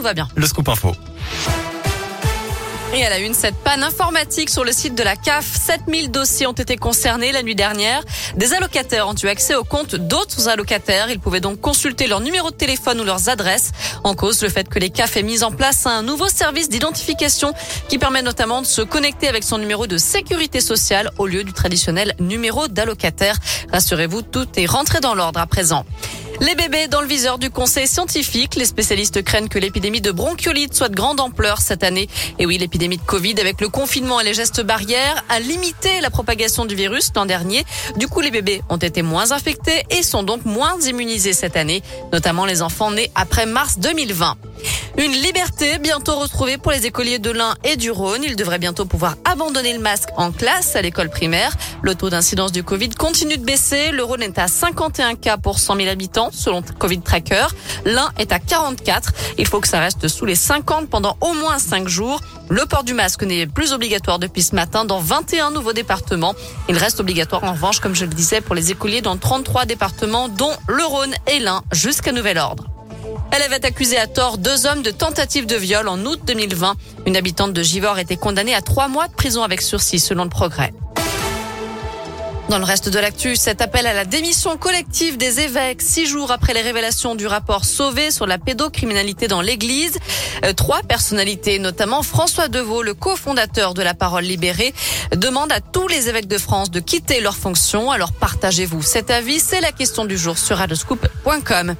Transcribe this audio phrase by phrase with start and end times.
[0.00, 0.28] tout va bien.
[0.34, 0.94] Le scoop info.
[2.92, 5.46] Et à la une, cette panne informatique sur le site de la CAF.
[5.46, 8.02] 7000 dossiers ont été concernés la nuit dernière.
[8.36, 11.08] Des allocataires ont eu accès aux comptes d'autres allocataires.
[11.08, 13.70] Ils pouvaient donc consulter leur numéro de téléphone ou leurs adresses.
[14.02, 17.52] En cause, le fait que les CAF aient mis en place un nouveau service d'identification
[17.88, 21.52] qui permet notamment de se connecter avec son numéro de sécurité sociale au lieu du
[21.52, 23.36] traditionnel numéro d'allocataire.
[23.70, 25.84] Rassurez-vous, tout est rentré dans l'ordre à présent.
[26.40, 28.54] Les bébés dans le viseur du conseil scientifique.
[28.54, 32.08] Les spécialistes craignent que l'épidémie de bronchiolite soit de grande ampleur cette année.
[32.38, 36.08] Et oui, l'épidémie de Covid avec le confinement et les gestes barrières a limité la
[36.08, 37.64] propagation du virus l'an dernier.
[37.96, 41.82] Du coup, les bébés ont été moins infectés et sont donc moins immunisés cette année,
[42.10, 44.36] notamment les enfants nés après mars 2020.
[44.98, 48.22] Une liberté bientôt retrouvée pour les écoliers de l'Ain et du Rhône.
[48.24, 51.56] Ils devraient bientôt pouvoir abandonner le masque en classe à l'école primaire.
[51.82, 53.92] Le taux d'incidence du Covid continue de baisser.
[53.92, 57.46] Le Rhône est à 51 cas pour 100 000 habitants selon Covid Tracker.
[57.84, 59.12] L'Ain est à 44.
[59.38, 62.20] Il faut que ça reste sous les 50 pendant au moins 5 jours.
[62.48, 66.34] Le port du masque n'est plus obligatoire depuis ce matin dans 21 nouveaux départements.
[66.68, 70.28] Il reste obligatoire en revanche, comme je le disais, pour les écoliers dans 33 départements,
[70.28, 72.69] dont le Rhône et l'Ain, jusqu'à nouvel ordre.
[73.32, 76.74] Elle avait accusé à tort deux hommes de tentative de viol en août 2020.
[77.06, 80.30] Une habitante de Givor était condamnée à trois mois de prison avec sursis selon le
[80.30, 80.72] progrès.
[82.50, 86.32] Dans le reste de l'actu, cet appel à la démission collective des évêques, six jours
[86.32, 89.96] après les révélations du rapport Sauvé sur la pédocriminalité dans l'Église.
[90.44, 94.74] Euh, trois personnalités, notamment François Deveau, le cofondateur de la Parole libérée,
[95.14, 97.92] demandent à tous les évêques de France de quitter leurs fonctions.
[97.92, 101.76] Alors partagez-vous cet avis, c'est la question du jour sur radescoop.com.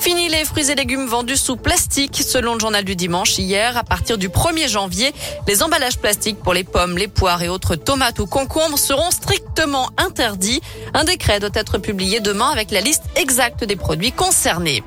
[0.00, 2.22] Fini les fruits et légumes vendus sous plastique.
[2.26, 5.12] Selon le journal du dimanche, hier, à partir du 1er janvier,
[5.46, 9.90] les emballages plastiques pour les pommes, les poires et autres tomates ou concombres seront strictement
[10.06, 10.60] interdit.
[10.94, 14.82] Un décret doit être publié demain avec la liste exacte des produits concernés.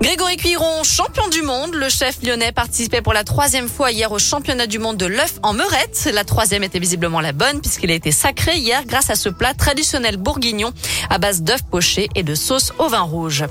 [0.00, 1.74] Grégory Cuiron, champion du monde.
[1.74, 5.40] Le chef lyonnais participait pour la troisième fois hier au championnat du monde de l'œuf
[5.42, 6.08] en meurette.
[6.14, 9.54] La troisième était visiblement la bonne puisqu'il a été sacré hier grâce à ce plat
[9.54, 10.72] traditionnel bourguignon
[11.10, 13.44] à base d'œufs pochés et de sauce au vin rouge.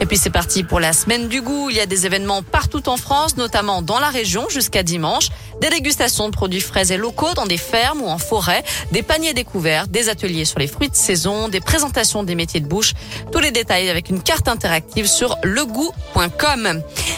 [0.00, 1.70] Et puis c'est parti pour la semaine du goût.
[1.70, 5.28] Il y a des événements partout en France, notamment dans la région jusqu'à dimanche.
[5.62, 8.62] Des dégustations de produits frais et locaux dans des fermes ou en forêt,
[8.92, 12.66] des paniers découverts, des ateliers sur les fruits de saison, des présentations des métiers de
[12.66, 12.92] bouche.
[13.32, 15.92] Tous les détails avec une carte interactive sur le goût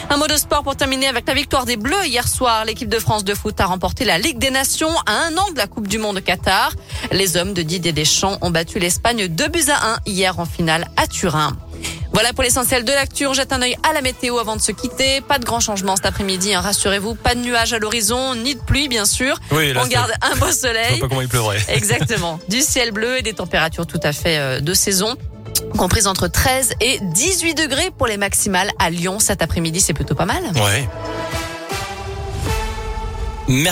[0.08, 2.64] un mot de sport pour terminer avec la victoire des Bleus hier soir.
[2.64, 5.58] L'équipe de France de foot a remporté la Ligue des Nations à un an de
[5.58, 6.72] la Coupe du Monde Qatar.
[7.12, 10.88] Les hommes de Didier Deschamps ont battu l'Espagne 2 buts à 1 hier en finale
[10.96, 11.56] à Turin.
[12.12, 13.26] Voilà pour l'essentiel de l'actu.
[13.26, 15.20] On jette un œil à la météo avant de se quitter.
[15.20, 17.14] Pas de grand changement cet après-midi, hein, rassurez-vous.
[17.14, 19.38] Pas de nuages à l'horizon, ni de pluie, bien sûr.
[19.50, 20.94] Oui, là, On garde un beau soleil.
[20.94, 21.62] Je vois pas comment il pleuvrait.
[21.68, 22.40] Exactement.
[22.48, 25.14] Du ciel bleu et des températures tout à fait euh, de saison
[25.76, 29.80] comprises entre 13 et 18 degrés pour les maximales à Lyon cet après-midi.
[29.80, 30.42] C'est plutôt pas mal.
[30.54, 30.88] Ouais.